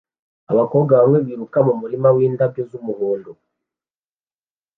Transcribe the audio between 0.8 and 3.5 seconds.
bamwe biruka mu murima windabyo z'umuhondo